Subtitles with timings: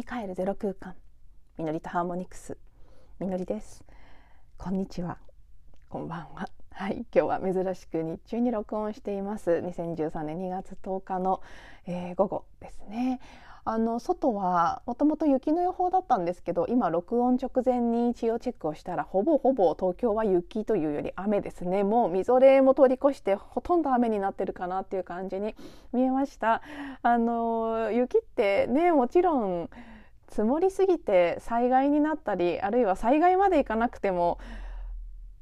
[0.00, 0.94] に帰るゼロ空間。
[1.58, 2.56] みのりとハーモニクス。
[3.18, 3.84] みのりです。
[4.56, 5.18] こんにちは。
[5.90, 6.48] こんばんは。
[6.72, 7.04] はい。
[7.14, 9.50] 今日は珍しく日中に録音しています。
[9.50, 11.42] 2013年2月10日の、
[11.86, 13.20] えー、午後ですね。
[13.64, 21.84] あの外はもともと雪の予報だったんですけど今録音直前に一応チェックをしたらほぼほぼ東京は雪というより雨ですね。
[21.84, 25.54] もうみぞれも通り越してほとんど雨になってるかなっていう感じに
[25.92, 26.62] 見えました。
[27.02, 29.70] あの雪ってねもちろん
[30.30, 34.38] 積もりすぎて災害になったりあるいは災害まで行かなくても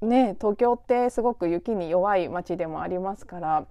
[0.00, 3.66] ね東京ってすごく雪に弱い街でもありますから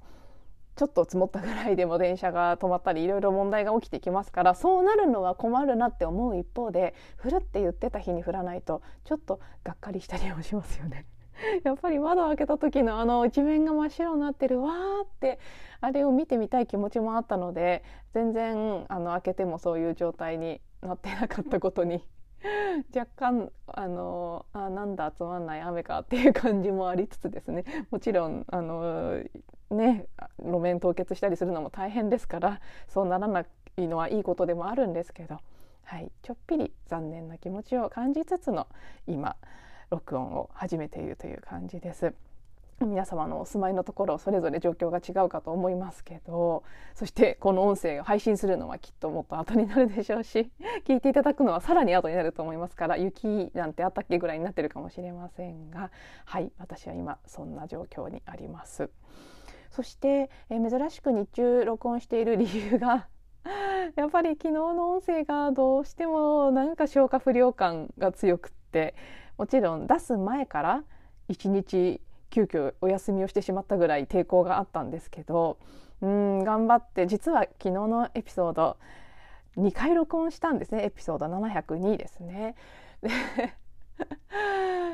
[0.75, 11.05] ちょっと積もったぐらいでも電車が止まったりいろいろ問題が起きてきますからそうなるのは困るなって思う一方で降るって言ってた日に降らないとちょっとがっかりしたりもしますよね。
[11.63, 15.39] やっぱり窓を開けた時のあの一面が真っ白になってるわーって
[15.81, 17.83] あれを見てみたい気持ちもあったので
[18.13, 22.03] 全然あの開けてもそういう状態になってなかったことに。
[22.95, 27.65] 若干あのあなんだつまんない雨かっていう感じもありつつですね。
[27.89, 29.21] もちろんあの
[29.71, 30.07] ね
[30.39, 33.45] 路面凍結したりするのも大変ですからそうならな
[33.77, 35.39] いのはいいことでもあるんですけど、
[35.83, 38.67] はい、ちょっぴり残念な気持ちを感じつつの
[39.07, 39.35] 今
[39.89, 42.13] 録音を始めているという感じです。
[42.85, 50.51] 皆様のお住まいのところそれぞれ状況が違うかと思いますけどそしてこの音声を配信するのはきっともっと後になるでしょうし
[50.85, 55.89] 聞いていただくのはさらに後になると思いますから雪なんてあったっけぐらいになってるかもしれませんが
[56.25, 58.89] はい私は今そんな状況にあります。
[59.69, 63.07] そして、えー、珍しく日中録音している理由が
[63.95, 68.95] やっぱり昨日の音声がどうしてもなんか消化不良感が強くって
[69.37, 70.83] もちろん出す前から
[71.27, 72.01] 一日
[72.37, 75.57] 急遽お休みをしてしまったぐらい抵抗があったんですけど
[76.01, 78.77] うん頑張って実は昨日のエピソード
[79.57, 82.55] 2回録音したんですねエピソード702ですね。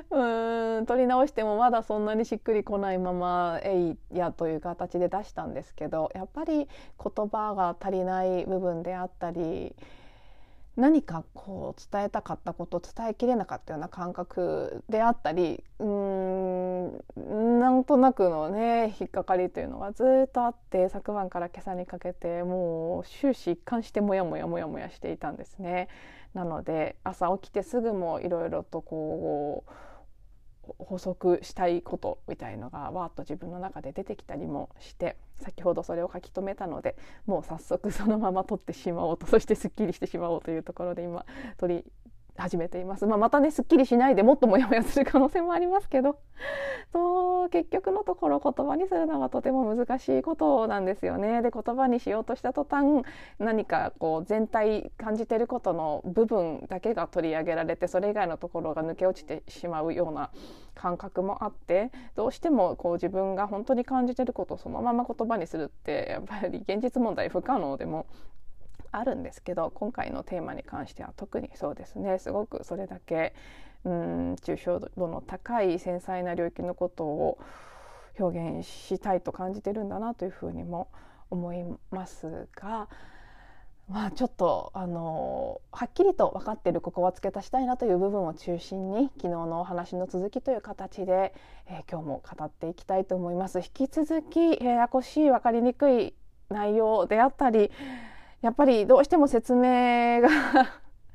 [0.10, 6.70] うん撮り直してもまだそんなにしっくりこないまま「えいや」という形で出したんですけどやっぱり
[7.04, 9.76] 言葉が足りない部分であったり
[10.76, 25.90] 何かこう伝えたかったこと伝えきれなかったような感覚であったりうんなんとなくのね引っかかりというのがずっとあって昨晩から今朝にかけてもう終始一貫してモヤモヤモヤモヤしていたんですね。
[26.34, 29.72] なので朝起きてすぐもいろいろとこう
[30.80, 41.26] 補足したいことみたいのがわーっと自分の中で出てきたりもして先ほどそれを書き留めたのでもう早速そのまま撮ってしまおうとそしてすっきりしてしまおうというところで今
[41.58, 41.84] 撮り
[42.38, 46.18] 始めています、まあ、またねすっきりしないでもっとモヤモヤする可能性もありますけど
[46.92, 51.42] と結局のところ言葉にするのがとても難しいことなんですよね。
[51.42, 53.04] で言葉にしようとした途端
[53.40, 60.32] 何かこう全体感じてることの部分だけが取り上げられてそれ以外のところが抜け落ちてしまうような
[60.76, 68.08] 感覚もあってどうしてもこう自分が本当に感じてることをそのまま言葉にするってやっぱり現実問題不可能でも
[68.94, 73.34] あるんですけど今回のテーマに関しては特にそうですねすごくそれだけ
[73.86, 77.40] うん抽象度の高い繊細な領域のことを
[78.20, 80.90] 表現したいと感じてるんだなというふうにも
[81.30, 82.88] 思いますが。
[83.90, 91.34] まあ、ちょっとあのはっきりと分かっているここは付け足したいなという部分を中心に昨日のお話の続きという形で、
[91.68, 93.60] えー、今日も語っていきたいと思います。
[93.60, 96.16] 引き続きややこしい分かりにくい
[96.50, 97.72] 内容であったり
[98.44, 100.30] やっぱりどうしても説明が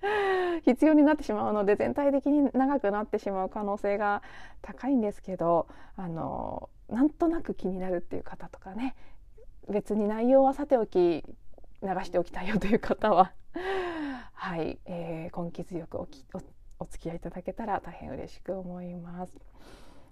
[0.65, 4.23] 必要になってしまうので全体的に長くなってしまう可能性が
[4.63, 8.97] 高いんですけどあのなんとなく気になるっていう方とかね
[9.69, 11.23] 別に内容はさておき
[11.83, 13.33] 流しておきたいよという方は
[14.33, 16.41] はい、えー、根気強くおきお
[16.81, 19.37] お付き合いいただけたら大変嬉しく思います。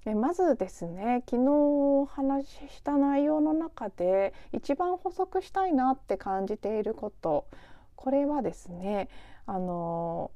[0.07, 7.49] でまずですね昨日お話しした内容の中で一番補足したいなって感じていること。
[7.97, 9.09] これはですね
[9.47, 10.31] あの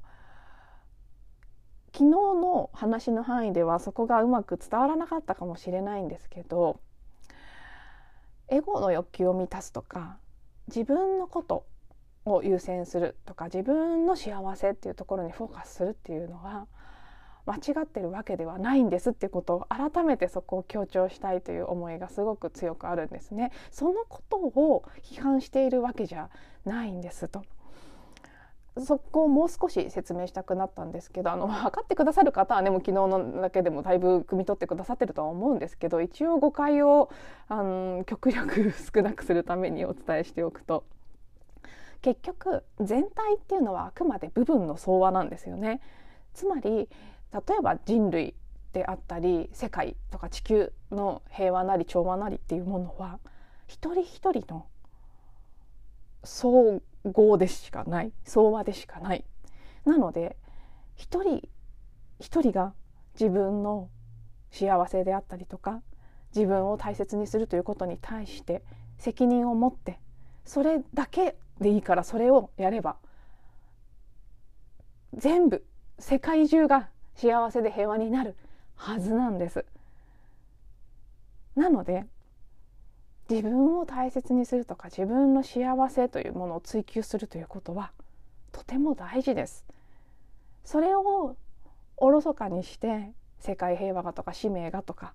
[1.93, 6.81] 昨日の話の範囲ではそこがうまく伝わらなかったかもしれないんですけど
[8.49, 10.17] エゴの欲求を満たすとか
[10.67, 11.65] 自分のこと
[12.25, 16.67] を優先するとか自分の幸せっていうところにフォーカスするっていうのは
[17.51, 23.51] 間違ってるわけではないんですっていうことを改めてそこを強調したいという思いがすごく強くあるんですね。
[23.73, 26.31] そのことを批判しているわけじゃ
[26.65, 27.43] ないんですと。
[28.79, 37.11] そこをもう少し説明したくなったんですけどあの分かってくださる方はねもう昨日のだけでもだいぶ汲み取ってくださってるとは思うんですけど一応誤解を
[37.49, 40.85] あの極力少なくするためにお伝えしておくと
[42.01, 45.81] 結局全体っていうのはあくまで部分の相和なんですよね。
[46.33, 46.89] つまり
[47.33, 48.35] 例えば人類
[48.73, 53.19] であったり世界とか地球の平和なり調和なりっていうものは
[53.67, 54.67] 一人一人の
[56.25, 58.13] 総合でしかない。
[58.25, 59.25] 相和でしかない。
[59.85, 60.37] なので
[60.97, 61.49] 一人
[62.19, 62.75] 一人が
[63.19, 63.89] 自分の
[64.51, 65.83] 幸せであったりとか
[66.35, 68.63] 自分を大切にするということに対して
[68.99, 69.99] 責任を持って
[70.45, 72.97] それだけでいいからそれをやれば
[75.15, 75.65] 全部
[75.99, 76.89] 世界中が
[77.21, 78.35] 幸せで平和になる
[78.77, 79.67] はずなんです。
[81.55, 82.07] なので
[83.29, 87.93] 自分を大切にするとか自分の幸せというものを追求するということは
[88.53, 89.67] とても大事です。
[90.65, 91.37] それを
[91.99, 95.13] おろそかにして世界平和がとか使命がとか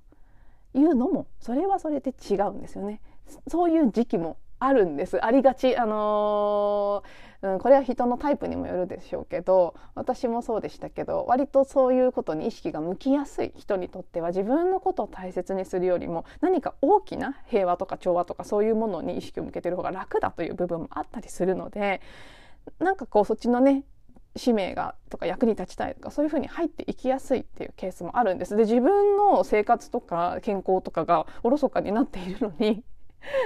[0.75, 3.02] いうのもそれはそれで違うんですよね。
[3.48, 22.02] そういう時期もあるんですありがちあのー、うん、これは人のタイプにもよるでしょうけど私もそうでしたけど割とそういうことに意識が向きやすい人にとっては自分のことを大切にするよりも何か大きな平和とか調和とかそういうものに意識を向けてる方が楽だという部分もあったりするので
[22.80, 23.84] なんかこうそっちのね
[24.38, 28.56] 使命がとか役に立ちたいとかそういうふうに入っていきやすいっていうケースもあるんです。
[28.56, 32.84] で自分の生活とか健康とかがおろそかになっているのに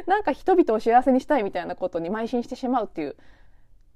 [0.08, 3.16] なんか人々を幸せにしたいみたいなことに邁進してしまうっていう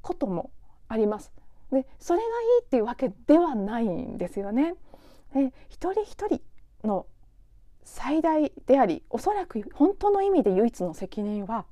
[0.02, 0.52] ことも
[0.88, 1.32] あります。
[1.72, 2.30] でそれがいい
[2.64, 4.76] っていうわけではないんですよね。
[5.34, 6.42] で一人一人
[6.84, 7.08] の
[7.84, 11.66] 最大でありおそらく本当の意味で唯一の責任は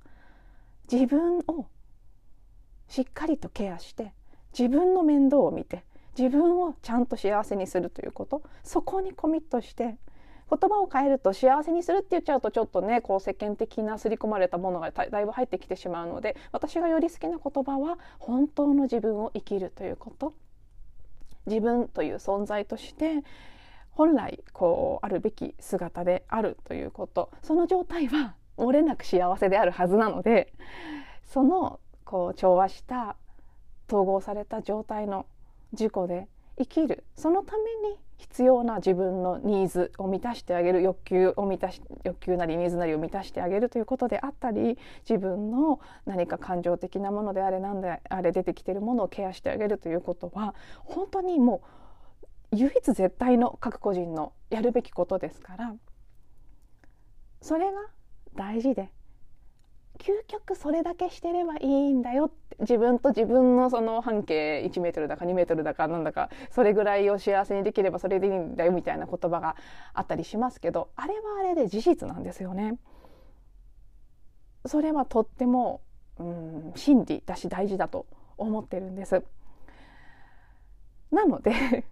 [0.91, 1.67] 自分を
[2.87, 4.13] しっかりとケアして
[4.57, 5.85] 自分の面倒を見て
[6.17, 9.95] 自分をちゃんと幸せにするということそこにコミットして
[10.51, 20.33] 言葉を変えると幸せにするって言っちゃうとちょっとねこう世間的な刷り込まれたものがだいぶ入ってきてしまうので私がより好きな言葉は本当の自分を生きるということ。
[21.47, 23.23] 自分という存在として
[23.89, 27.31] 本来こうあるべき姿であるということ。
[27.41, 30.53] その状態は漏れなく幸せであるはずなので
[31.23, 33.15] そのこう調和した
[33.87, 35.25] 統合された状態の
[35.71, 36.27] 自己で
[36.57, 37.05] 生きる。
[37.15, 44.77] そのために必要な自分のニーズを満たしてあげる欲求を満たし欲求なりニーズなりを満たしてあげるということであったり
[45.09, 50.53] 自分の何か感情的なものであれ何であれ出てきてるものをケアしてあげるということは
[50.83, 51.63] 本当にも
[52.51, 55.73] う唯一絶対の各個人のやるべきことですから
[57.41, 57.79] それが
[58.35, 58.91] 大事で
[60.01, 69.55] 究極それだけしてればいいんだよって自分と自分のその半径1メートルだか2メートルだかなんだかそれぐらいを幸せにできればそれでいいんだよみたいな言葉が
[69.93, 72.77] あったりしますけどあれはあれで事実なんですよね。
[74.65, 75.81] それはとっても
[76.19, 78.05] うん真理だし大事だと
[78.37, 79.23] 思ってるんです。
[81.11, 81.85] なので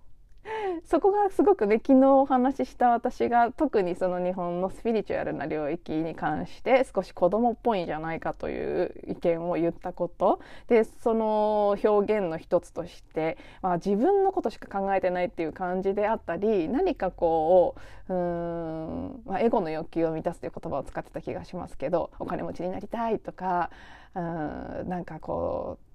[0.86, 17.76] そこがすごくね昨日お話しした私が特にその日本のスピリチュアルな領域に関して少し子供っぽいんじゃないかという意見を言ったことでその表現の一つとして、まあ、自分のことしか考えてないっていう感じであったり何かこ
[18.08, 23.70] ううん、まあ、エゴの欲求を満たすという言葉を使ってた気がしますけどお金持ちになりたいとか
[24.16, 25.90] うんなんかこう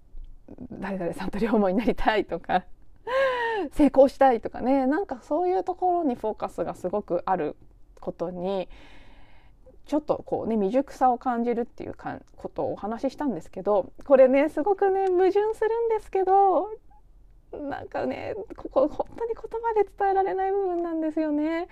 [0.73, 2.65] 誰々さんと両思いになりたいとか
[3.73, 7.57] 成功したいとかねなんかそういうところにフォーカスがすごくある
[8.01, 8.69] ことに
[9.87, 15.55] ちょっとこうね未熟さを感じるっていうかことをお話ししたんですけどこれねすごくね矛盾するん
[15.91, 16.69] ですけど
[17.53, 21.69] なんかねここ本当に言葉で伝えられない部分なんですよね。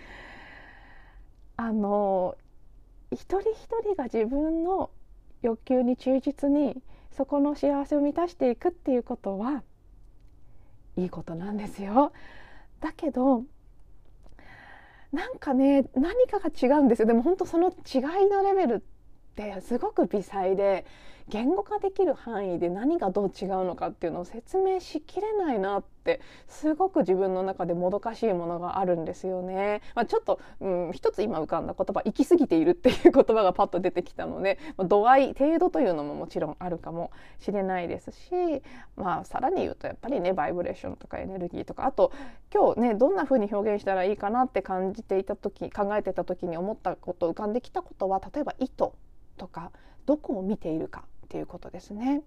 [1.56, 2.36] あの
[3.10, 4.90] 一人一人が自分の
[5.42, 9.62] 欲求に忠実にそこの幸せを満たしていくっていうことは
[10.96, 12.12] いいことなんですよ。
[12.80, 13.44] だけど
[15.12, 18.80] なんかね何かが違うんですよでも本当その違いのレベルっ
[19.34, 20.84] てすごく微細で
[21.28, 29.82] 言語化できる範囲で何がどう違うのかっていうのを説明しきれないなってすごく自分の中でもどかしいものがあるんですよね。
[29.94, 38.62] まあ、ちょっと、うん、一つ今浮かんだ言葉「行き過ぎている」っていう言葉がパッと出てきたので、度合い程度というのももちろんあるかもしれないですし、
[38.96, 42.12] まあ、さらに言うとやっぱりねバイブレーションとかエネルギーとかあと
[42.52, 48.94] 今日ねどんな風に表現したらいいかなって感じていた時考えてた時に思ったこと浮かんできたことは例えば糸
[49.36, 49.72] とか
[50.06, 52.22] どこを見ているかっていうことですね。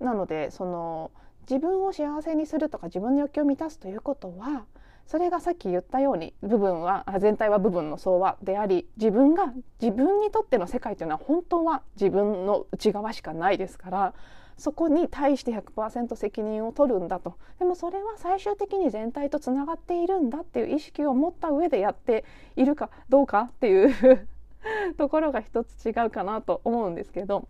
[0.00, 1.10] なのでその
[1.48, 4.66] 自分を幸せにするとか自分の欲求を満たすということは
[5.06, 14.14] それがさっき言ったように部分は全体は部分の相和であり自分が自分にとっての世界というのは本当は自分の内側しかないですから
[14.58, 22.24] そこに対して100%責任を取るんだとでもそれは最終的に全体とつながっているんだっていう意識を持った上でやって
[22.56, 24.28] いるかどうかっていう
[24.98, 27.48] ところが一つ違うかなと思うんですけど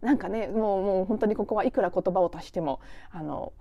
[0.00, 3.52] なんかねもうもう本当にここはいくら言葉を足してもあの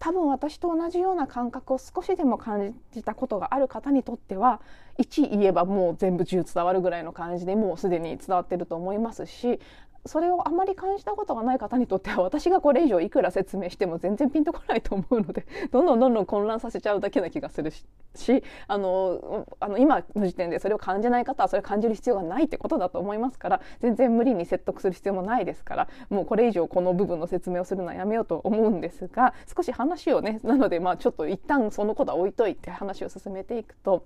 [0.00, 4.62] 多分私と同じような感覚を少しでも感じたことがある方にとっては
[4.98, 9.60] 1言えばもう全部10伝わるぐらいの感じでもうすでに伝わってると思いますし
[10.06, 17.70] それをあまり感じたことがない方にとっては私がこれ以上いくら説明しても全然ピンとこないと思うので どんどんどんどん混乱させちゃうだけな気がする
[18.14, 34.04] しあのあの今の時点でそれを感じない方はそれを感じる必要がないってことだと思いますから全然無理に説得する必要もないですからもうこれ以上この部分の説明をするのはやめようと思うんですが少し話をねなのでまあちょっと一旦そのことは置いといて話を進めていくと。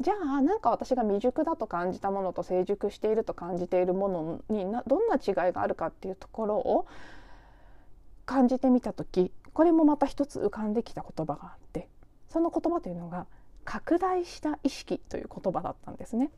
[0.00, 6.86] じゃあなんか私が未熟だと感じたものと成熟していると感じているものにどんな違いがあるかっていうところを
[8.24, 11.88] 感じてみた時これもまた一つ浮かんできた言葉があって
[12.28, 13.26] その言葉というのが
[13.64, 16.30] 拡大した意識という言葉だったんですね。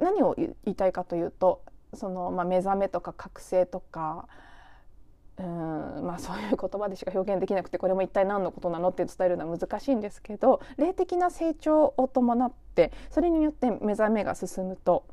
[0.00, 1.62] 何を言いたいかというと
[1.92, 4.26] その、まあ、目覚めとか覚醒とか
[5.36, 15.04] うんまあ、そういう言葉でしか表現できなくてこれも一体何のことなのって伝えるのは難しいんですけど霊的な成長を伴ってそれによって目覚めが進むと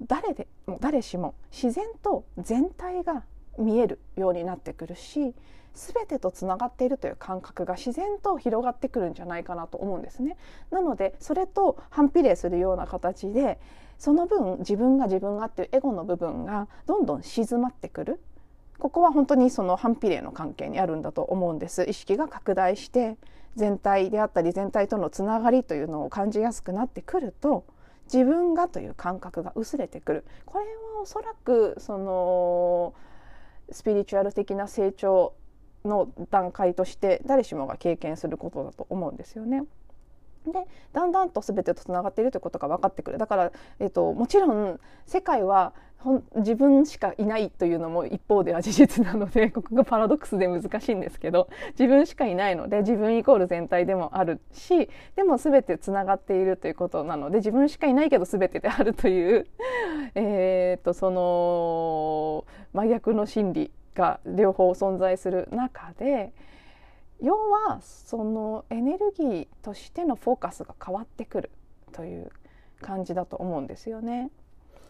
[0.00, 3.24] 誰でも誰しも自然と全体が
[3.58, 5.34] 見えるようになってくるし
[5.74, 10.36] 全てとつながっているという感覚が自然と広がってくるんじゃないかなと思うんですね。
[10.70, 13.60] なのでそれと反比例するような形で
[13.98, 18.20] その分自分が自分がっていうエゴの部分がどんどん静まってくる
[18.78, 23.16] ここは本当にその反比例の関係にあるんだと思うんです意識が拡大して
[23.56, 27.64] 全体であったり全体とのつながりというのを感じやすくなってくると
[28.12, 32.94] 自分がという感覚が薄れてくるこれはおそらくその
[33.70, 35.34] スピリチュアル的な成長
[35.84, 39.64] の段階として誰しもが経験することだと思うんですよね。
[40.52, 45.72] でだんだんと全てとつながっているということが分かってくるだから、えーと、もちろん世界は
[46.36, 59.46] 自分しかいないというのも一方では事実なので ここがパラドックスで難しいんですけど自分しかいないので自分イコール全体でもあるしでも全てつながっているということなので自分しかいないけど全てであるという
[60.14, 66.32] えとその真逆の心理が両方存在する中で。
[67.20, 71.50] 要はそのエネルギーとしてのフォーカスが変わってくる
[71.92, 72.30] という
[72.80, 74.30] 感じだと思うんですよね。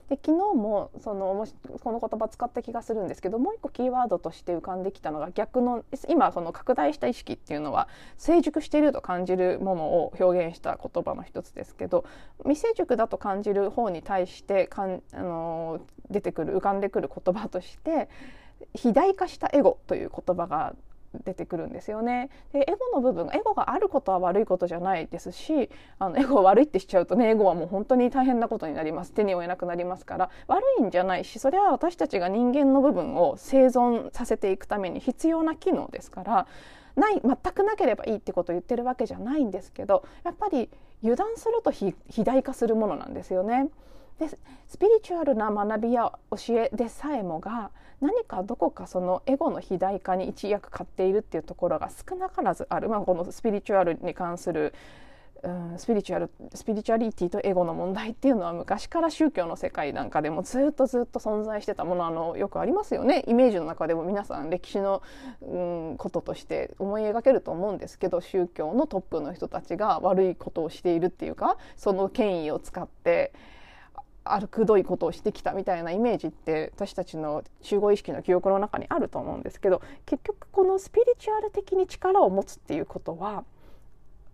[0.08, 1.46] で昨日もその
[1.80, 12.06] この言葉使った気がするんですけどもう一個キーワードとして浮かんできたのが逆の今その拡大した意識っていうのは成熟していると感じるものを表現した言葉の一つですけど
[12.44, 15.80] 未成熟だと感じる方に対してかんあの
[16.10, 18.08] 出てくる浮かんでくる言葉として
[18.76, 20.74] 肥大化したエゴという言葉が
[21.24, 22.30] 出てくるんですよね。
[22.52, 36.46] でエゴの部分エゴがあることは悪いことじゃないですしあのエゴ悪いってしちゃうとねエゴはもう本当に大変なことになります手に負えなくなりますから悪いんじゃないしそれは私たちが人間の部分を生存させていくために必要な機能ですから
[36.96, 40.68] ない全くなければいいってことを言ってるわけじゃないんですけどやっぱり
[41.02, 41.94] 油断すると肥
[42.24, 43.68] 大化するものなんですよね。
[44.18, 44.28] で
[44.66, 54.72] スピリチュアルな学びや教えでさえもが何かどこかそのエゴの肥大化に一役買っているっていうところが少なからずある、まあ、このスピリチュアルに関する
[55.42, 63.24] うん、スピリチュアルスピリチュアリティとエゴの問題っていうのは昔から宗教の世界なんかでもずっとずっと存在してたものあのよくありますよね。
[63.26, 65.02] イメージの中でも皆さん歴史の、
[65.42, 65.58] う
[65.92, 73.32] ん、こととして思い描けると思うんですけど宗教のトップの人たちが悪いことをしているっていうかその権威を使って
[74.32, 83.44] あるくどいことをしてきたみたいなイメージって私たちの集合意識の記憶の中にあると思うんですけど結局このスピリチュアル的に力を持つっていうことは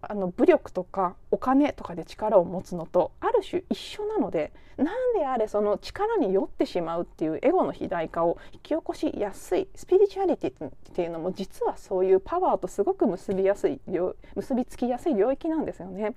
[0.08, 4.86] あの武力とかお金とかで力を持つのとある種一緒なので何
[5.16, 13.80] であれその力に酔ってしまうっていうエゴの肥大化を引き起こしやすいスピリチュアリティっていうのも実はそういうパワーとすごく結びやすい
[14.34, 16.14] 結びつきやすい領域なんですよね。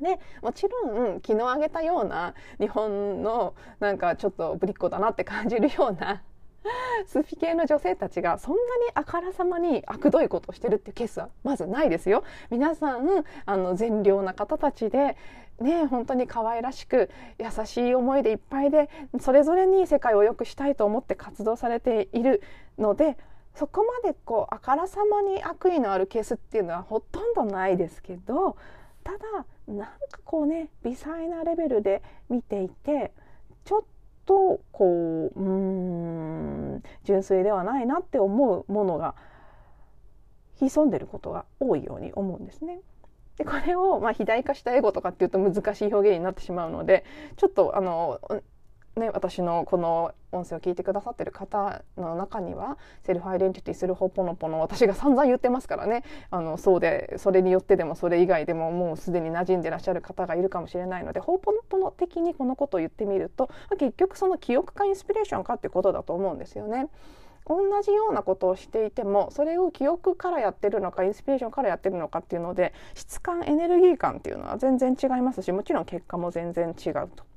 [0.00, 6.22] でもちろん昨日挙げたような日本のなんかちょっとぶりっ子だなって感じるような
[7.06, 8.62] スフィ系の女性たちがそんなに
[8.94, 12.24] あからさまに悪どいことをしてるっていうケースはまずないですよ。
[12.50, 15.16] 皆さんあの善良な方たちで
[15.60, 22.42] ね本当に可愛らしく優しい思いでいっぱいでそれぞれに世界を良くしたいと思って活動されている
[22.78, 23.16] ので
[23.54, 28.56] そこまでこうあからさまに悪意のあるケースっていうのはほとんどないですけど
[29.02, 29.18] ただ
[29.66, 29.88] なんか
[30.24, 33.12] こうね微細なレベルで見ていて
[33.64, 33.82] ちょっ
[34.24, 39.14] とこううん純粋ではないなって思うものが
[40.60, 42.80] 潜んでることが多いように思うんですね。
[43.36, 47.04] でこれをまあ肥大化したエゴとかっていうと難しい表現になってしまうので
[47.36, 48.20] ちょっとあの
[48.98, 66.88] ね、私のこの音声を聞いてくださってる方の中にはセルフアイデンティティするほぽのぽの私が散々言ってますからねあのそうでそれによってでもそれ以外でももうすでに馴染んでらっしゃる方がいるかもしれないのでほぽのぽの的にこのことを言ってみると結局その記憶かインスピレーションかってことだと思うんですよね。
[67.44, 77.35] 同じようなことをしていてもそれを記憶からやってるのかインスピレーションからやってるのかっていうので質感エネルギー感っていうのは全然違いますしもちろん結果も全然違うと。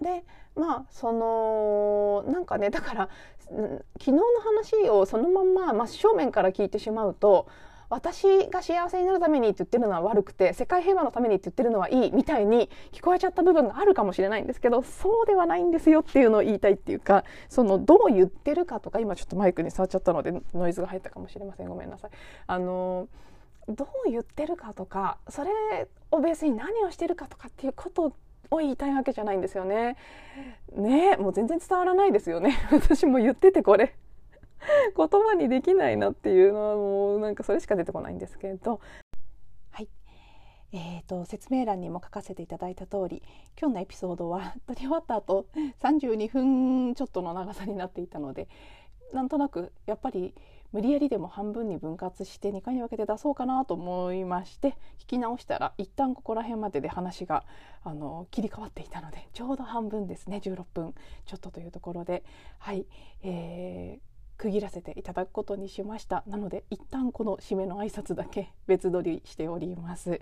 [0.00, 0.24] で
[0.54, 3.08] まあそのなんかねだから
[3.48, 7.46] 昨日の話をそのまんま真正面から聞いてしまうと
[7.88, 22.10] 私が幸せになるためにって言ってるのは悪くて世界平和のためにって言ってるのはいいみたいに聞こえちゃった部分があるかもしれないんですけどそうではないんですよっていうのを言いたいっていうかそのどう言ってるかとか今ちょっとマイクに触っちゃったのでノイズが入ったかもしれませんごめんなさい。
[22.46, 23.08] あの
[23.68, 25.50] どう言ってるかとかそれ
[26.12, 28.12] をベースに何をしてるかとかっていうこと
[28.50, 29.96] を言いたいわけじゃないんですよね。
[30.72, 32.56] ねもう全然伝わらないですよね。
[32.72, 33.94] 私も言っててこれ
[34.96, 38.80] 言葉にできないなっていうのはもうなんかそれしか出てこないんですけど。
[39.70, 39.88] はい。
[40.72, 43.22] えーと、説明欄にも書かせていただいた通り
[43.58, 45.46] 今日のエピソードは 撮り終わった後
[45.80, 48.48] 32分ちょっとの長さになっていたので
[49.12, 50.34] なんとなくやっぱり
[50.72, 57.44] 無理やりでも半分に分割して2回に分けて出そうかなと思いまして聞き直したら一旦ここら辺までで話が
[57.84, 60.40] あの切り替わっていたのでちょうど半分ですね。
[60.42, 60.94] 16分。
[61.24, 62.24] ちょっとというところで。
[62.58, 62.86] はい、
[63.22, 66.24] えー、区切らせていただくことにしました。
[66.26, 70.20] なので一旦この締めの挨拶だけ 別撮りしております。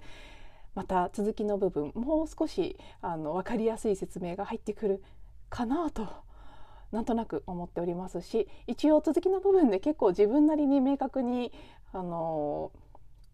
[0.74, 5.04] また続きの部分もう少しあの分かりやすい説明が入ってくる
[5.48, 6.08] かなと
[6.92, 11.52] なんとなく思っておりますし一応続きの部分で結構自分なりに明確に
[11.92, 12.72] あの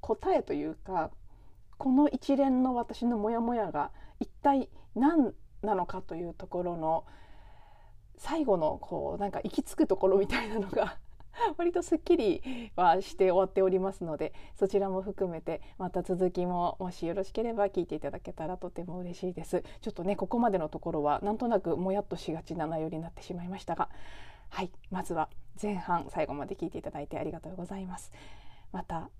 [0.00, 1.10] 答えというか
[1.78, 5.32] この一連の私のモヤモヤが一体何
[5.62, 7.04] なのかというところの
[8.18, 10.98] 最後のこうなんか行き着くところみたいなのが
[11.56, 19.62] 割とすっきりはして終わっておりますのでそちらも含めてまた続きももしよろしければ聞いていただけたらとても嬉しいです。
[19.80, 23.88] ちょっとねここまでのところはなんとなくもやっとしがちな内容になってしまいましたが。
[24.48, 24.70] はい。
[24.90, 25.28] まずは
[25.60, 28.12] 前半最後まで聞いていただいてありがとうございます。
[28.72, 29.10] また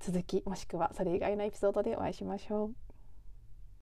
[0.00, 2.89] 続きもしくはそれ以外のエピソードでお会いしましょう。